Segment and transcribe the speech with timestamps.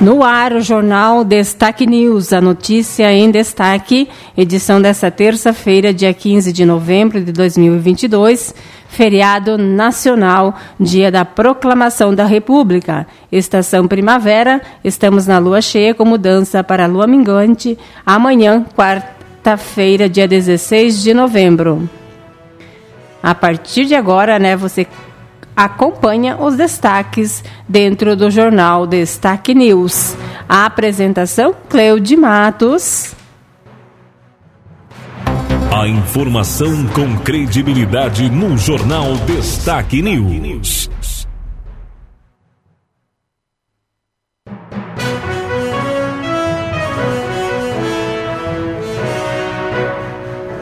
[0.00, 6.52] No ar, o jornal Destaque News, a notícia em destaque, edição desta terça-feira, dia 15
[6.52, 8.54] de novembro de 2022,
[8.88, 13.08] feriado nacional, dia da proclamação da República.
[13.32, 20.28] Estação primavera, estamos na lua cheia com mudança para a lua minguante, amanhã, quarta-feira, dia
[20.28, 21.90] 16 de novembro.
[23.20, 24.86] A partir de agora, né, você
[25.58, 30.16] acompanha os destaques dentro do jornal Destaque News.
[30.48, 33.12] A apresentação, Cleide Matos.
[35.76, 40.88] A informação com credibilidade no jornal Destaque News.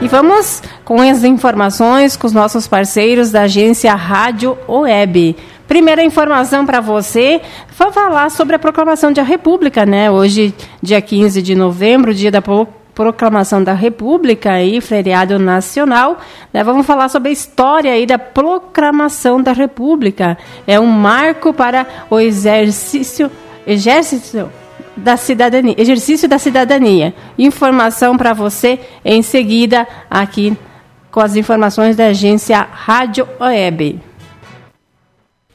[0.06, 5.34] E vamos com as informações com os nossos parceiros da agência Rádio Web.
[5.66, 7.40] Primeira informação para você
[7.70, 10.08] foi falar sobre a proclamação da República, né?
[10.08, 12.40] Hoje, dia 15 de novembro, dia da
[12.94, 16.20] proclamação da República e feriado nacional.
[16.52, 16.62] Né?
[16.62, 20.38] Vamos falar sobre a história aí da proclamação da República.
[20.68, 23.28] É um marco para o exercício
[23.66, 24.48] exército
[24.96, 27.14] da cidadania, exercício da cidadania.
[27.38, 30.56] Informação para você em seguida aqui
[31.10, 34.00] com as informações da agência Rádio Web.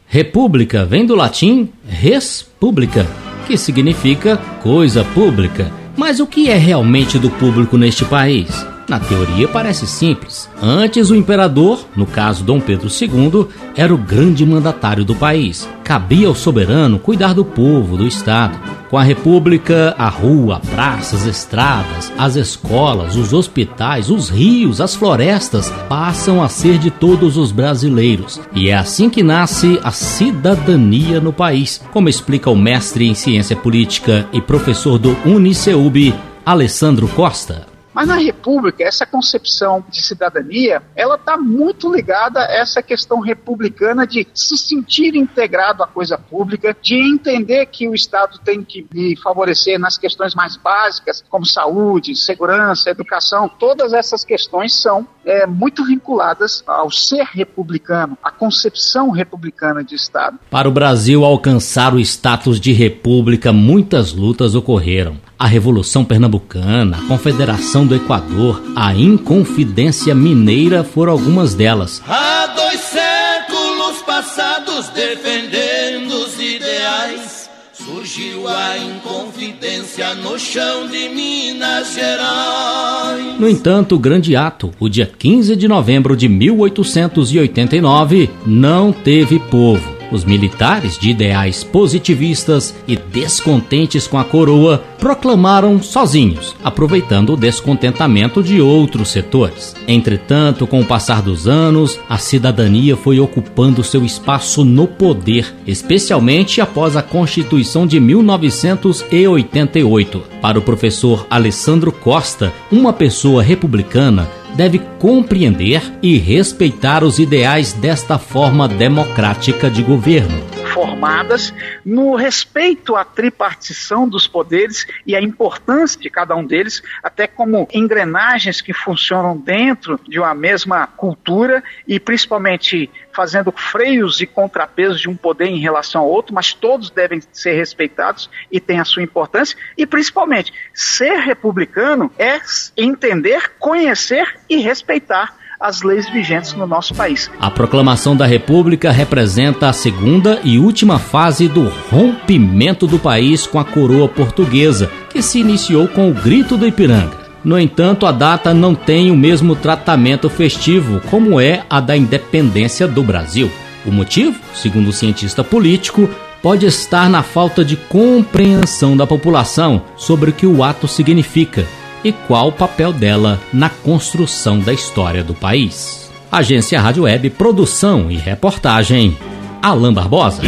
[0.07, 3.07] República vem do latim res publica,
[3.47, 5.71] que significa coisa pública.
[5.95, 8.65] Mas o que é realmente do público neste país?
[8.91, 10.49] Na teoria parece simples.
[10.61, 15.65] Antes, o imperador, no caso Dom Pedro II, era o grande mandatário do país.
[15.81, 18.59] Cabia ao soberano cuidar do povo, do Estado.
[18.89, 24.81] Com a República, a rua, a praça, as estradas, as escolas, os hospitais, os rios,
[24.81, 28.41] as florestas passam a ser de todos os brasileiros.
[28.53, 33.55] E é assim que nasce a cidadania no país, como explica o mestre em ciência
[33.55, 36.13] política e professor do Uniceub,
[36.45, 37.70] Alessandro Costa.
[37.93, 44.07] Mas na República, essa concepção de cidadania, ela está muito ligada a essa questão republicana
[44.07, 49.15] de se sentir integrado à coisa pública, de entender que o Estado tem que lhe
[49.17, 53.49] favorecer nas questões mais básicas, como saúde, segurança, educação.
[53.49, 60.39] Todas essas questões são é, muito vinculadas ao ser republicano, à concepção republicana de Estado.
[60.49, 67.07] Para o Brasil alcançar o status de república, muitas lutas ocorreram a Revolução Pernambucana, a
[67.07, 71.99] Confederação do Equador, a Inconfidência Mineira foram algumas delas.
[72.07, 83.39] Há dois séculos passados defendendo os ideais, surgiu a Inconfidência no chão de Minas Gerais.
[83.39, 90.00] No entanto, o grande ato, o dia 15 de novembro de 1889, não teve povo
[90.11, 98.43] os militares de ideais positivistas e descontentes com a coroa proclamaram sozinhos, aproveitando o descontentamento
[98.43, 99.75] de outros setores.
[99.87, 106.61] Entretanto, com o passar dos anos, a cidadania foi ocupando seu espaço no poder, especialmente
[106.61, 110.23] após a Constituição de 1988.
[110.41, 118.17] Para o professor Alessandro Costa, uma pessoa republicana deve compreender e respeitar os ideais desta
[118.17, 120.41] forma democrática de governo.
[120.73, 121.53] Formadas
[121.85, 127.67] no respeito à tripartição dos poderes e à importância de cada um deles, até como
[127.73, 135.09] engrenagens que funcionam dentro de uma mesma cultura e principalmente fazendo freios e contrapesos de
[135.09, 139.03] um poder em relação ao outro, mas todos devem ser respeitados e têm a sua
[139.03, 139.57] importância.
[139.77, 142.39] E principalmente, ser republicano é
[142.77, 147.29] entender, conhecer e respeitar as leis vigentes no nosso país.
[147.39, 153.59] A proclamação da República representa a segunda e última fase do rompimento do país com
[153.59, 157.20] a coroa portuguesa, que se iniciou com o Grito do Ipiranga.
[157.43, 162.87] No entanto, a data não tem o mesmo tratamento festivo como é a da independência
[162.87, 163.51] do Brasil.
[163.85, 166.09] O motivo, segundo o cientista político,
[166.41, 171.65] pode estar na falta de compreensão da população sobre o que o ato significa
[172.03, 176.11] e qual o papel dela na construção da história do país.
[176.31, 179.17] Agência Rádio Web, produção e reportagem,
[179.61, 180.41] Alain Barbosa.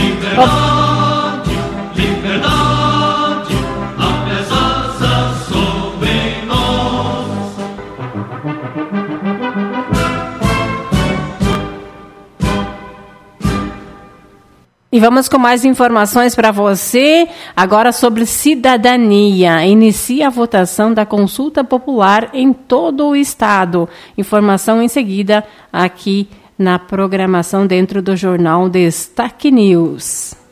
[14.91, 19.65] E vamos com mais informações para você agora sobre cidadania.
[19.65, 23.89] Inicia a votação da consulta popular em todo o estado.
[24.15, 26.27] Informação em seguida aqui
[26.59, 30.42] na programação dentro do jornal Destaque News.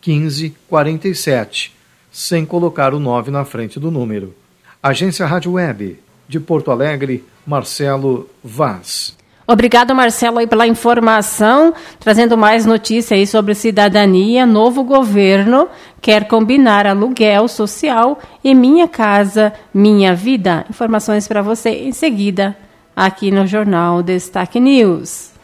[0.02, 1.76] 15 47,
[2.12, 4.34] sem colocar o 9 na frente do número.
[4.82, 9.18] Agência Rádio Web, de Porto Alegre, Marcelo Vaz.
[9.50, 14.46] Obrigado, Marcelo, aí pela informação, trazendo mais notícias sobre cidadania.
[14.46, 15.70] Novo governo
[16.02, 20.66] quer combinar aluguel social e Minha Casa, Minha Vida.
[20.70, 22.58] Informações para você em seguida,
[22.94, 25.37] aqui no Jornal Destaque News.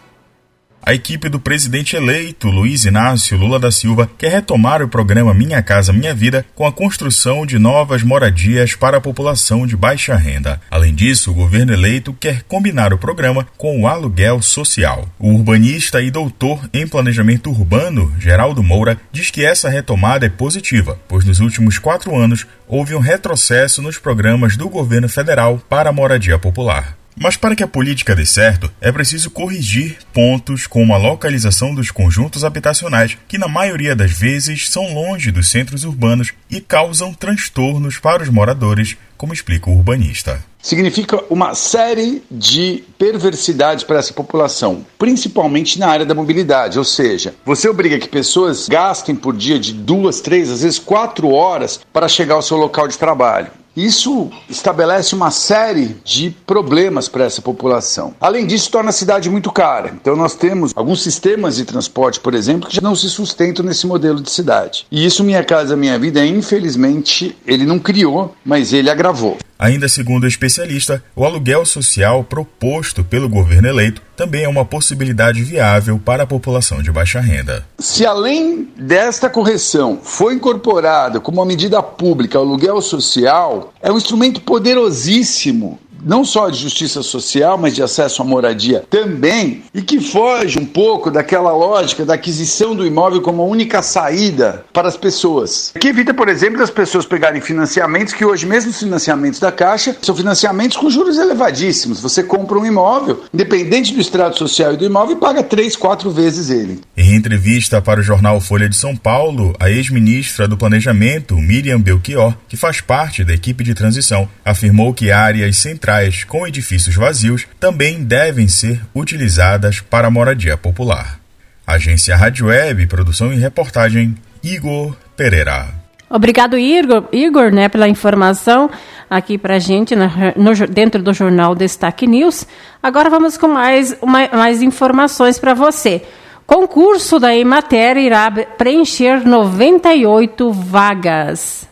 [0.85, 5.63] A equipe do presidente eleito, Luiz Inácio Lula da Silva, quer retomar o programa Minha
[5.63, 10.59] Casa Minha Vida com a construção de novas moradias para a população de baixa renda.
[10.69, 15.07] Além disso, o governo eleito quer combinar o programa com o aluguel social.
[15.17, 20.99] O urbanista e doutor em planejamento urbano, Geraldo Moura, diz que essa retomada é positiva,
[21.07, 25.93] pois nos últimos quatro anos houve um retrocesso nos programas do governo federal para a
[25.93, 26.97] moradia popular.
[27.15, 31.91] Mas para que a política dê certo, é preciso corrigir pontos como a localização dos
[31.91, 37.97] conjuntos habitacionais, que na maioria das vezes são longe dos centros urbanos e causam transtornos
[37.99, 40.43] para os moradores, como explica o urbanista.
[40.61, 47.35] Significa uma série de perversidades para essa população, principalmente na área da mobilidade, ou seja,
[47.45, 52.07] você obriga que pessoas gastem por dia de duas, três, às vezes quatro horas para
[52.07, 53.51] chegar ao seu local de trabalho.
[53.75, 58.13] Isso estabelece uma série de problemas para essa população.
[58.21, 59.93] Além disso, torna a cidade muito cara.
[59.99, 63.87] Então, nós temos alguns sistemas de transporte, por exemplo, que já não se sustentam nesse
[63.87, 64.85] modelo de cidade.
[64.91, 69.37] E isso, Minha Casa Minha Vida, infelizmente, ele não criou, mas ele agravou.
[69.63, 75.41] Ainda segundo o especialista, o aluguel social proposto pelo governo eleito também é uma possibilidade
[75.41, 77.65] viável para a população de baixa renda.
[77.79, 83.95] Se além desta correção foi incorporada como uma medida pública o aluguel social, é um
[83.95, 89.99] instrumento poderosíssimo não só de justiça social, mas de acesso à moradia também, e que
[89.99, 94.97] foge um pouco daquela lógica da aquisição do imóvel como a única saída para as
[94.97, 95.73] pessoas.
[95.79, 99.95] Que evita, por exemplo, das pessoas pegarem financiamentos que hoje, mesmo os financiamentos da Caixa,
[100.01, 102.01] são financiamentos com juros elevadíssimos.
[102.01, 106.11] Você compra um imóvel, independente do estrato social e do imóvel, e paga três, quatro
[106.11, 106.81] vezes ele.
[106.97, 112.33] Em entrevista para o jornal Folha de São Paulo, a ex-ministra do Planejamento, Miriam Belchior,
[112.47, 117.47] que faz parte da equipe de transição, afirmou que áreas centrais locais com edifícios vazios
[117.59, 121.19] também devem ser utilizadas para moradia popular.
[121.67, 125.67] Agência Rádio Web, produção e reportagem, Igor Pereira.
[126.09, 128.69] Obrigado, Igor, Igor né, pela informação
[129.09, 132.45] aqui para a gente no, dentro do jornal Destaque News.
[132.81, 136.01] Agora vamos com mais, uma, mais informações para você.
[136.45, 141.67] Concurso da Emater irá preencher 98 vagas.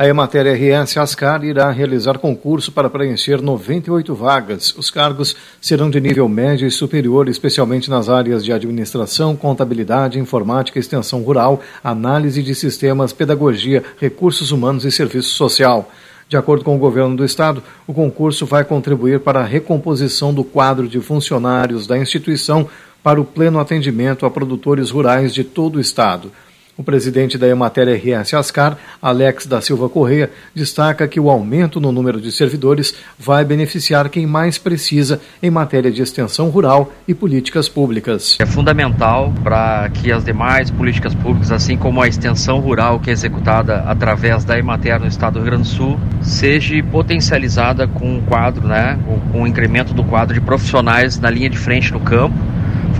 [0.00, 4.74] A Emater RS Ascar irá realizar concurso para preencher 98 vagas.
[4.74, 10.78] Os cargos serão de nível médio e superior, especialmente nas áreas de administração, contabilidade, informática,
[10.78, 15.90] extensão rural, análise de sistemas, pedagogia, recursos humanos e serviço social.
[16.30, 20.42] De acordo com o governo do estado, o concurso vai contribuir para a recomposição do
[20.42, 22.66] quadro de funcionários da instituição
[23.02, 26.32] para o pleno atendimento a produtores rurais de todo o estado.
[26.80, 31.92] O presidente da Emater RS Ascar, Alex da Silva Correia, destaca que o aumento no
[31.92, 37.68] número de servidores vai beneficiar quem mais precisa em matéria de extensão rural e políticas
[37.68, 38.38] públicas.
[38.40, 43.12] É fundamental para que as demais políticas públicas, assim como a extensão rural que é
[43.12, 48.22] executada através da Emater no estado do Rio Grande do Sul, seja potencializada com um
[48.22, 48.98] quadro, né,
[49.30, 52.49] com o incremento do quadro de profissionais na linha de frente no campo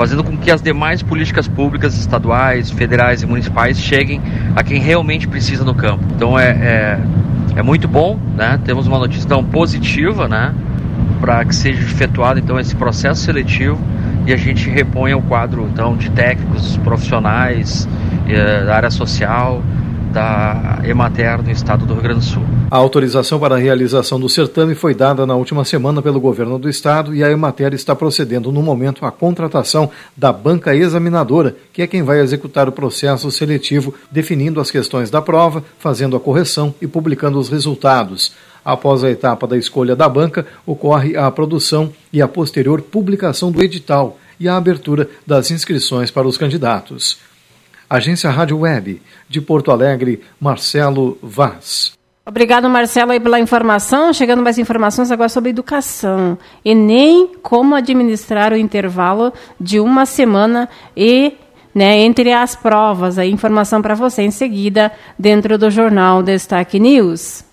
[0.00, 4.18] fazendo com que as demais políticas públicas estaduais, federais e municipais cheguem
[4.56, 6.02] a quem realmente precisa no campo.
[6.16, 7.00] Então é, é,
[7.56, 8.58] é muito bom, né?
[8.64, 10.54] Temos uma notícia tão positiva, né?
[11.20, 13.78] Para que seja efetuado então esse processo seletivo
[14.26, 17.86] e a gente reponha o quadro então de técnicos profissionais
[18.26, 19.62] eh, da área social,
[20.10, 22.42] da Emater no estado do Rio Grande do Sul.
[22.70, 26.68] A autorização para a realização do certame foi dada na última semana pelo governo do
[26.68, 31.86] estado e a Emater está procedendo no momento à contratação da banca examinadora, que é
[31.86, 36.86] quem vai executar o processo seletivo, definindo as questões da prova, fazendo a correção e
[36.86, 38.32] publicando os resultados.
[38.64, 43.62] Após a etapa da escolha da banca, ocorre a produção e a posterior publicação do
[43.62, 47.18] edital e a abertura das inscrições para os candidatos.
[47.90, 51.98] Agência Rádio Web, de Porto Alegre, Marcelo Vaz.
[52.24, 54.12] Obrigado, Marcelo, aí pela informação.
[54.12, 56.38] Chegando mais informações agora sobre educação.
[56.64, 61.32] Enem, como administrar o intervalo de uma semana e
[61.74, 63.18] né, entre as provas.
[63.18, 67.49] A informação para você em seguida, dentro do jornal Destaque News.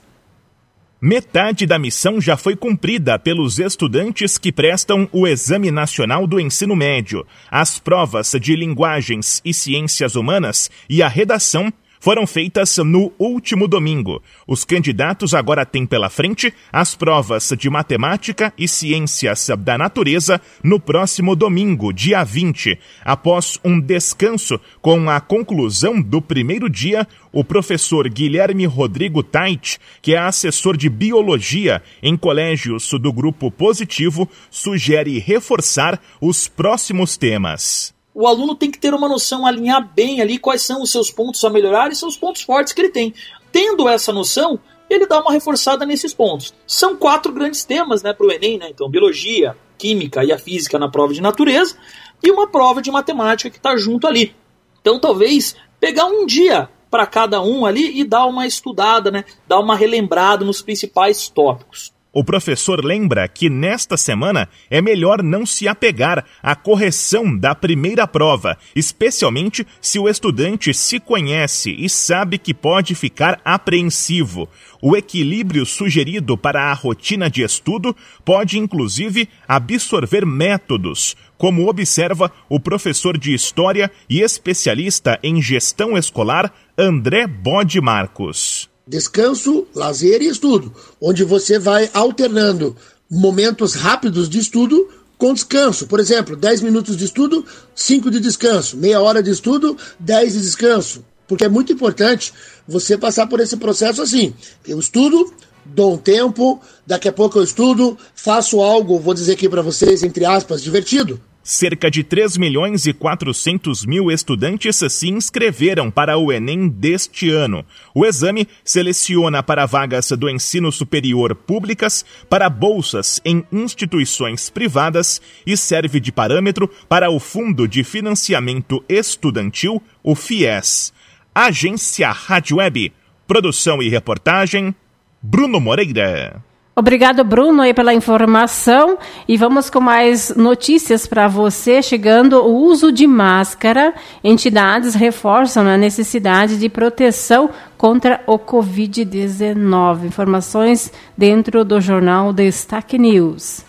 [0.99, 6.75] Metade da missão já foi cumprida pelos estudantes que prestam o Exame Nacional do Ensino
[6.75, 7.23] Médio.
[7.51, 11.71] As provas de linguagens e ciências humanas e a redação
[12.07, 14.23] foram feitas no último domingo.
[14.47, 20.79] Os candidatos agora têm pela frente as provas de matemática e ciências da natureza no
[20.79, 22.79] próximo domingo, dia 20.
[23.03, 30.15] Após um descanso com a conclusão do primeiro dia, o professor Guilherme Rodrigo Tait, que
[30.15, 38.25] é assessor de biologia em colégios do grupo positivo, sugere reforçar os próximos temas o
[38.25, 41.51] aluno tem que ter uma noção, alinhar bem ali quais são os seus pontos a
[41.51, 43.13] melhorar e seus pontos fortes que ele tem.
[43.51, 44.59] Tendo essa noção,
[44.89, 46.51] ele dá uma reforçada nesses pontos.
[46.65, 48.69] São quatro grandes temas né, para o Enem, né?
[48.71, 51.77] Então, biologia, química e a física na prova de natureza,
[52.23, 54.35] e uma prova de matemática que está junto ali.
[54.81, 59.25] Então, talvez pegar um dia para cada um ali e dar uma estudada, né?
[59.47, 61.93] Dar uma relembrada nos principais tópicos.
[62.19, 68.07] O professor lembra que nesta semana é melhor não se apegar à correção da primeira
[68.07, 74.49] prova, especialmente se o estudante se conhece e sabe que pode ficar apreensivo.
[74.81, 77.95] O equilíbrio sugerido para a rotina de estudo
[78.25, 86.51] pode inclusive absorver métodos, como observa o professor de História e especialista em gestão escolar
[86.75, 92.75] André Bode Marcos descanso, lazer e estudo, onde você vai alternando
[93.09, 95.87] momentos rápidos de estudo com descanso.
[95.87, 100.41] Por exemplo, 10 minutos de estudo, 5 de descanso, meia hora de estudo, 10 de
[100.41, 101.03] descanso.
[101.27, 102.33] Porque é muito importante
[102.67, 104.33] você passar por esse processo assim.
[104.65, 105.33] Eu estudo,
[105.65, 110.03] dou um tempo, daqui a pouco eu estudo, faço algo, vou dizer aqui para vocês,
[110.03, 111.19] entre aspas, divertido.
[111.49, 117.65] Cerca de 3 milhões e 400 mil estudantes se inscreveram para o Enem deste ano.
[117.95, 125.55] O exame seleciona para vagas do ensino superior públicas, para bolsas em instituições privadas e
[125.55, 130.91] serve de parâmetro para o Fundo de Financiamento Estudantil, o FIES.
[131.33, 132.91] Agência Rádio Web.
[133.25, 134.75] Produção e reportagem,
[135.21, 136.43] Bruno Moreira.
[136.79, 138.99] Obrigado, Bruno, aí pela informação.
[139.27, 141.81] E vamos com mais notícias para você.
[141.81, 143.95] Chegando o uso de máscara.
[144.23, 150.05] Entidades reforçam a necessidade de proteção contra o Covid-19.
[150.05, 153.66] Informações dentro do jornal Destaque News.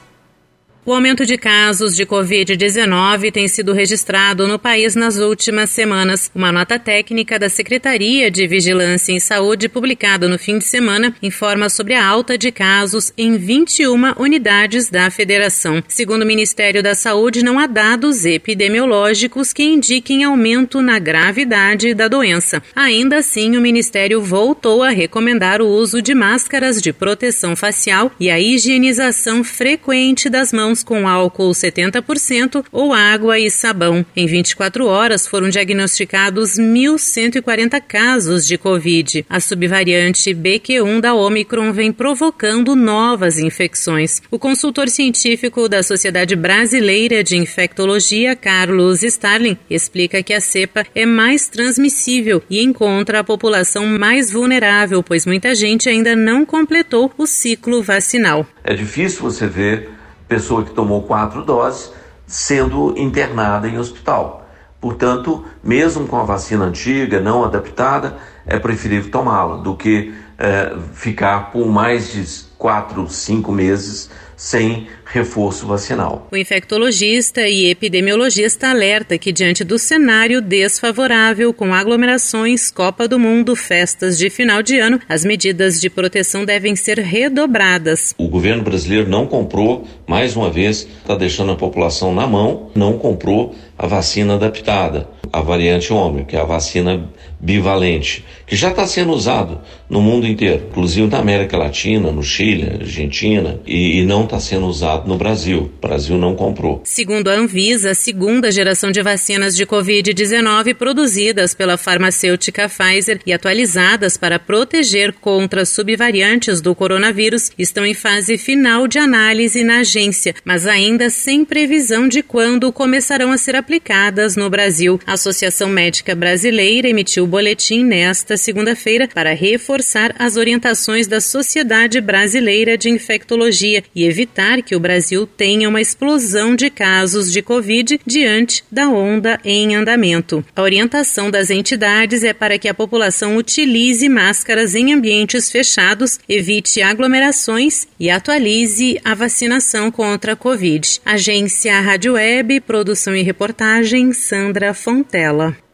[0.89, 6.31] O aumento de casos de Covid-19 tem sido registrado no país nas últimas semanas.
[6.35, 11.69] Uma nota técnica da Secretaria de Vigilância em Saúde, publicada no fim de semana, informa
[11.69, 15.85] sobre a alta de casos em 21 unidades da federação.
[15.87, 22.09] Segundo o Ministério da Saúde, não há dados epidemiológicos que indiquem aumento na gravidade da
[22.09, 22.63] doença.
[22.75, 28.31] Ainda assim, o Ministério voltou a recomendar o uso de máscaras de proteção facial e
[28.31, 34.05] a higienização frequente das mãos com álcool 70% ou água e sabão.
[34.17, 39.25] Em 24 horas foram diagnosticados 1.140 casos de Covid.
[39.29, 44.21] A subvariante BQ1 da Omicron vem provocando novas infecções.
[44.31, 51.05] O consultor científico da Sociedade Brasileira de Infectologia, Carlos Starling, explica que a cepa é
[51.05, 57.27] mais transmissível e encontra a população mais vulnerável, pois muita gente ainda não completou o
[57.27, 58.47] ciclo vacinal.
[58.63, 59.98] É difícil você ver
[60.29, 61.93] pessoa que tomou quatro doses
[62.27, 64.47] sendo internada em hospital.
[64.81, 68.17] Portanto, mesmo com a vacina antiga, não adaptada,
[68.47, 75.67] é preferível tomá-la do que é, ficar por mais de quatro, cinco meses sem reforço
[75.67, 76.29] vacinal.
[76.31, 83.57] O infectologista e epidemiologista alerta que, diante do cenário desfavorável com aglomerações, Copa do Mundo,
[83.57, 88.15] festas de final de ano, as medidas de proteção devem ser redobradas.
[88.17, 92.97] O governo brasileiro não comprou, mais uma vez, está deixando a população na mão, não
[92.97, 97.11] comprou a vacina adaptada, a variante Ômicron, que é a vacina
[97.41, 102.79] bivalente, que já está sendo usado no mundo inteiro, inclusive na América Latina, no Chile,
[102.81, 105.71] Argentina, e, e não está sendo usado no Brasil.
[105.77, 106.81] O Brasil não comprou.
[106.85, 113.33] Segundo a Anvisa, a segunda geração de vacinas de Covid-19 produzidas pela farmacêutica Pfizer e
[113.33, 120.35] atualizadas para proteger contra subvariantes do coronavírus estão em fase final de análise na agência,
[120.45, 124.99] mas ainda sem previsão de quando começarão a ser aplicadas no Brasil.
[125.07, 132.01] A Associação Médica Brasileira emitiu o boletim nesta segunda-feira para reforçar as orientações da Sociedade
[132.01, 138.01] Brasileira de Infectologia e evitar que o Brasil tenha uma explosão de casos de Covid
[138.07, 140.45] diante da onda em andamento.
[140.55, 146.81] A orientação das entidades é para que a população utilize máscaras em ambientes fechados, evite
[146.81, 151.01] aglomerações e atualize a vacinação contra a Covid.
[151.05, 155.68] Agência Rádio Web, produção e reportagem Sandra Fontela.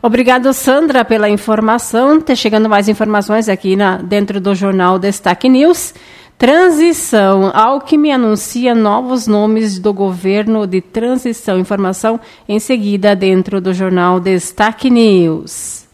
[0.00, 2.20] Obrigado, Sandra, pela informação.
[2.20, 5.92] Tá chegando mais informações aqui na, dentro do jornal Destaque News.
[6.38, 7.50] Transição.
[7.52, 11.58] Alckmin anuncia novos nomes do governo de transição.
[11.58, 15.87] Informação em seguida dentro do jornal Destaque News.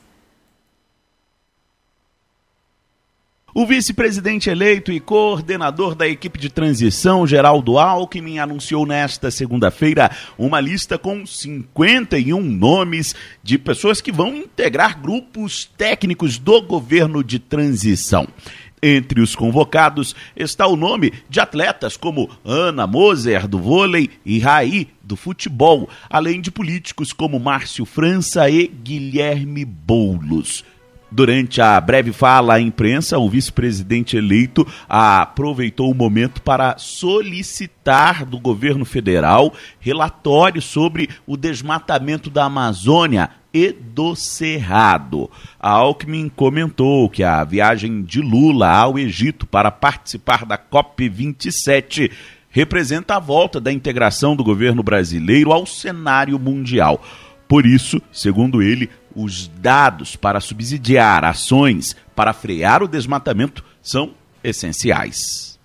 [3.57, 10.59] O vice-presidente eleito e coordenador da equipe de transição, Geraldo Alckmin, anunciou nesta segunda-feira uma
[10.59, 13.15] lista com 51 nomes
[13.45, 18.27] de pessoas que vão integrar grupos técnicos do governo de transição.
[18.83, 24.89] Entre os convocados está o nome de atletas como Ana Moser, do vôlei, e Raí,
[25.01, 30.65] do futebol, além de políticos como Márcio França e Guilherme Boulos.
[31.15, 38.37] Durante a breve fala à imprensa, o vice-presidente eleito aproveitou o momento para solicitar do
[38.37, 45.31] governo federal relatório sobre o desmatamento da Amazônia e do Cerrado.
[45.61, 52.11] A Alckmin comentou que a viagem de Lula ao Egito para participar da COP27
[52.51, 57.01] representa a volta da integração do governo brasileiro ao cenário mundial.
[57.49, 65.59] Por isso, segundo ele, os dados para subsidiar ações para frear o desmatamento são essenciais.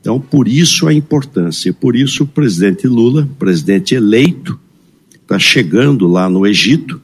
[0.00, 4.58] Então, por isso a importância, por isso o presidente Lula, presidente eleito,
[5.14, 7.00] está chegando lá no Egito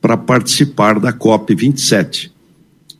[0.00, 2.32] para participar da COP 27.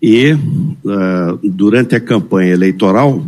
[0.03, 3.25] E uh, durante a campanha eleitoral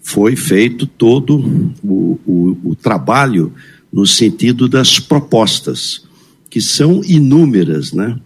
[0.00, 1.38] foi feito todo
[1.82, 3.52] o, o, o trabalho
[3.92, 6.04] no sentido das propostas,
[6.50, 8.18] que são inúmeras, né?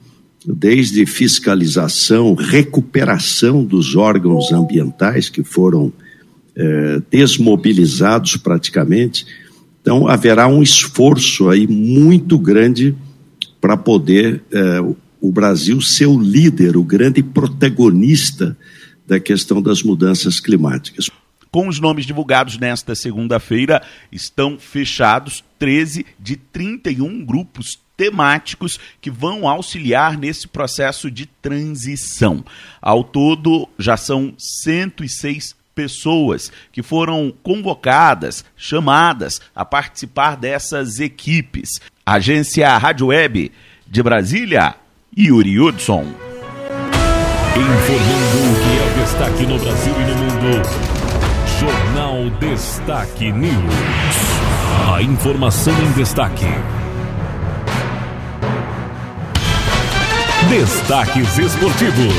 [0.45, 5.93] desde fiscalização, recuperação dos órgãos ambientais que foram
[6.57, 9.27] eh, desmobilizados praticamente.
[9.81, 12.95] Então, haverá um esforço aí muito grande
[13.61, 14.81] para poder eh,
[15.21, 18.57] o Brasil ser o líder, o grande protagonista
[19.07, 21.09] da questão das mudanças climáticas.
[21.51, 29.49] Com os nomes divulgados nesta segunda-feira, estão fechados 13 de 31 grupos temáticos que vão
[29.49, 32.45] auxiliar nesse processo de transição.
[32.81, 41.81] Ao todo, já são 106 pessoas que foram convocadas, chamadas a participar dessas equipes.
[42.05, 43.53] Agência Rádio Web
[43.87, 44.75] de Brasília,
[45.17, 46.07] Yuri Hudson.
[47.55, 51.03] Informando o que é o destaque no Brasil e no mundo.
[51.61, 53.75] Jornal Destaque News.
[54.93, 56.47] A informação em destaque.
[60.49, 62.13] Destaques esportivos.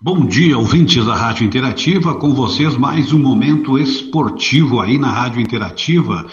[0.00, 5.40] Bom dia, ouvintes da Rádio Interativa, com vocês mais um momento esportivo aí na Rádio
[5.40, 6.26] Interativa.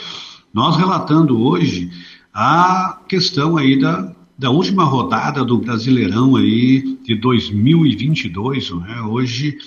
[0.54, 1.90] Nós relatando hoje
[2.34, 9.02] a questão aí da, da última rodada do Brasileirão aí de 2022, né?
[9.02, 9.58] Hoje,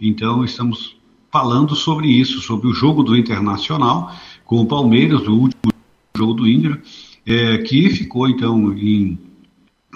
[0.00, 0.95] então, estamos
[1.36, 4.10] falando sobre isso, sobre o jogo do Internacional
[4.46, 5.70] com o Palmeiras, o último
[6.16, 6.80] jogo do Inter,
[7.26, 9.18] é, que ficou então em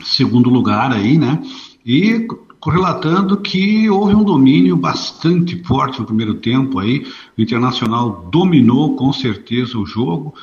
[0.03, 1.42] segundo lugar aí, né?
[1.85, 2.29] E
[2.62, 7.07] relatando que houve um domínio bastante forte no primeiro tempo aí,
[7.38, 10.35] o Internacional dominou com certeza o jogo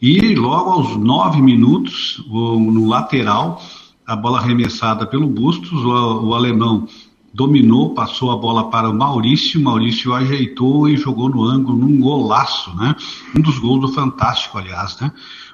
[0.00, 3.60] e logo aos nove minutos, no lateral,
[4.06, 6.86] a bola arremessada pelo Bustos, o, o alemão
[7.34, 12.74] dominou, passou a bola para o Maurício, Maurício ajeitou e jogou no ângulo num golaço,
[12.76, 12.94] né?
[13.36, 15.10] Um dos gols do Fantástico, aliás, né?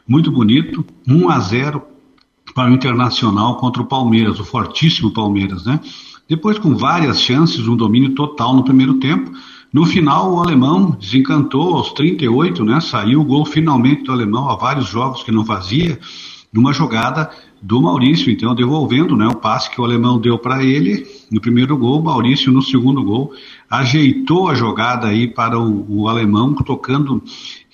[0.06, 1.82] Muito bonito, 1 a 0
[2.54, 5.80] para o Internacional contra o Palmeiras, o fortíssimo Palmeiras, né?
[6.28, 9.32] Depois, com várias chances, um domínio total no primeiro tempo.
[9.72, 12.80] No final, o alemão desencantou aos 38, né?
[12.80, 15.98] Saiu o gol finalmente do alemão há vários jogos que não fazia,
[16.52, 17.30] numa jogada
[17.62, 19.26] do Maurício, então devolvendo, né?
[19.26, 23.32] O passe que o alemão deu para ele no primeiro gol, Maurício no segundo gol
[23.68, 27.22] ajeitou a jogada aí para o, o alemão, tocando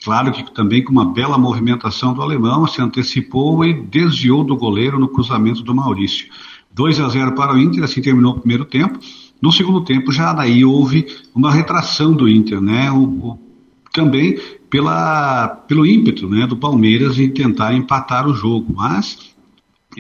[0.07, 5.01] Claro que também com uma bela movimentação do alemão, se antecipou e desviou do goleiro
[5.01, 6.29] no cruzamento do Maurício.
[6.72, 9.01] 2 a 0 para o Inter, assim terminou o primeiro tempo.
[9.42, 12.88] No segundo tempo, já daí houve uma retração do Inter, né?
[12.92, 13.38] O, o,
[13.92, 14.38] também
[14.70, 18.75] pela, pelo ímpeto né, do Palmeiras em tentar empatar o jogo.
[18.77, 19.35] Mas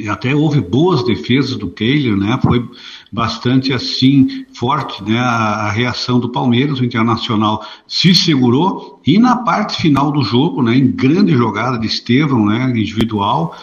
[0.08, 2.38] até houve boas defesas do Kehler, né?
[2.42, 2.68] Foi
[3.10, 5.18] bastante assim forte, né?
[5.18, 10.62] A, a, reação do Palmeiras, o Internacional se segurou e na parte final do jogo,
[10.62, 10.76] né?
[10.76, 12.70] Em grande jogada de Estevão, né?
[12.70, 13.56] Individual,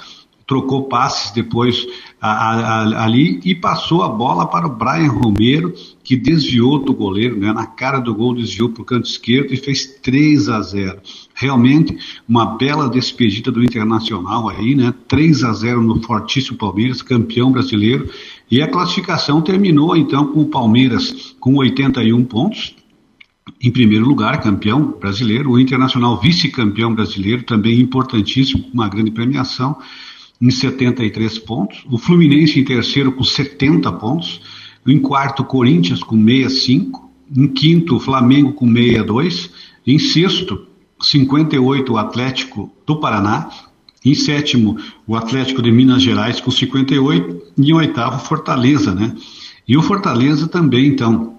[0.48, 1.86] trocou passes depois
[2.26, 7.38] a, a, ali e passou a bola para o Brian Romero, que desviou do goleiro,
[7.38, 11.02] né, na cara do gol, desviou para o canto esquerdo e fez 3 a 0.
[11.36, 14.94] Realmente uma bela despedida do Internacional aí, né?
[15.10, 18.10] 3 a 0 no fortíssimo Palmeiras, campeão brasileiro.
[18.50, 22.74] E a classificação terminou então com o Palmeiras com 81 pontos,
[23.62, 29.78] em primeiro lugar, campeão brasileiro, o Internacional vice-campeão brasileiro, também importantíssimo, uma grande premiação
[30.44, 34.42] em 73 pontos, o Fluminense em terceiro com 70 pontos,
[34.86, 39.50] em quarto Corinthians com 65, em quinto Flamengo com 62,
[39.88, 40.68] em sexto
[41.02, 43.50] 58 o Atlético do Paraná,
[44.04, 44.78] em sétimo
[45.08, 49.16] o Atlético de Minas Gerais com 58 e em oitavo Fortaleza, né?
[49.66, 51.38] E o Fortaleza também, então,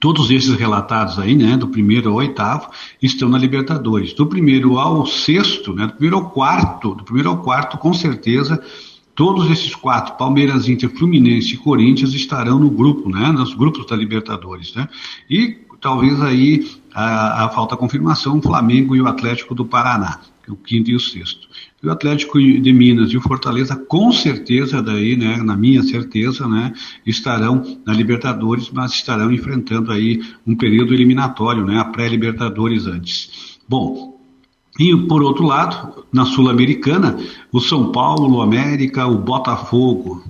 [0.00, 2.70] Todos esses relatados aí, né, do primeiro ao oitavo,
[3.02, 4.14] estão na Libertadores.
[4.14, 8.62] Do primeiro ao sexto, né, do primeiro ao quarto, do primeiro ao quarto, com certeza,
[9.14, 13.94] todos esses quatro, Palmeiras, Inter, Fluminense e Corinthians, estarão no grupo, né, nos grupos da
[13.94, 14.88] Libertadores, né.
[15.28, 20.56] E talvez aí a, a falta confirmação, o Flamengo e o Atlético do Paraná, o
[20.56, 21.46] quinto e o sexto.
[21.82, 26.74] O Atlético de Minas e o Fortaleza, com certeza, daí, né, na minha certeza, né,
[27.06, 33.58] estarão na Libertadores, mas estarão enfrentando aí um período eliminatório, né, a pré-Libertadores antes.
[33.66, 34.20] Bom,
[34.78, 37.18] e por outro lado, na Sul-Americana,
[37.50, 40.22] o São Paulo, o América, o Botafogo,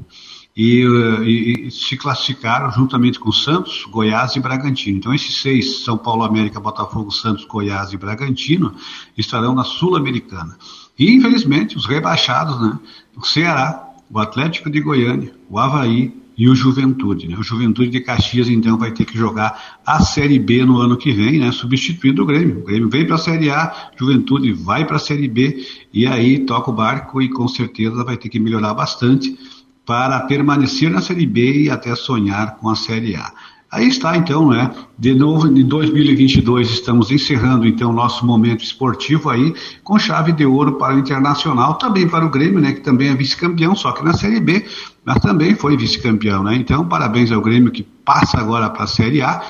[0.56, 0.84] e,
[1.24, 4.98] e, e, se classificaram juntamente com Santos, Goiás e Bragantino.
[4.98, 8.74] Então, esses seis, São Paulo, América, Botafogo, Santos, Goiás e Bragantino,
[9.16, 10.56] estarão na Sul-Americana.
[11.00, 12.78] E, infelizmente, os rebaixados, né?
[13.16, 17.26] O Ceará, o Atlético de Goiânia, o Havaí e o Juventude.
[17.26, 17.38] Né?
[17.38, 21.10] O Juventude de Caxias, então, vai ter que jogar a Série B no ano que
[21.10, 21.50] vem, né?
[21.52, 22.58] substituindo o Grêmio.
[22.58, 26.40] O Grêmio vem para a Série A, Juventude vai para a Série B, e aí
[26.40, 29.38] toca o barco e com certeza vai ter que melhorar bastante
[29.86, 33.32] para permanecer na Série B e até sonhar com a Série A.
[33.72, 34.68] Aí está, então, né?
[34.98, 39.54] De novo, em 2022 estamos encerrando, então, nosso momento esportivo aí
[39.84, 42.72] com chave de ouro para o Internacional, também para o Grêmio, né?
[42.72, 44.66] Que também é vice-campeão, só que na Série B,
[45.04, 46.56] mas também foi vice-campeão, né?
[46.56, 49.40] Então, parabéns ao Grêmio que passa agora para a Série A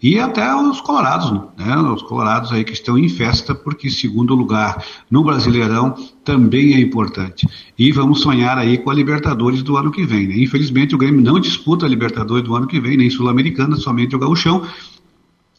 [0.00, 1.76] e até os colorados, né?
[1.76, 7.48] Os colorados aí que estão em festa, porque segundo lugar no Brasileirão também é importante.
[7.76, 10.36] E vamos sonhar aí com a Libertadores do ano que vem, né?
[10.38, 14.18] Infelizmente o Grêmio não disputa a Libertadores do ano que vem, nem Sul-Americana, somente o
[14.18, 14.64] Gauchão.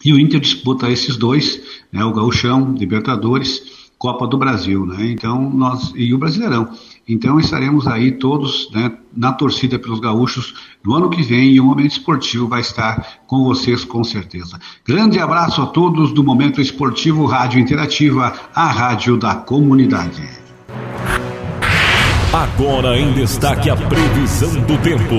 [0.04, 2.06] E o Inter disputa esses dois, né?
[2.06, 5.12] O Gauchão, Libertadores, Copa do Brasil, né?
[5.12, 6.70] Então nós e o Brasileirão.
[7.10, 10.54] Então estaremos aí todos né, na torcida pelos gaúchos
[10.86, 14.60] no ano que vem e o Momento Esportivo vai estar com vocês com certeza.
[14.86, 20.22] Grande abraço a todos do Momento Esportivo Rádio Interativa, a rádio da comunidade.
[22.32, 25.16] Agora em destaque a previsão do tempo.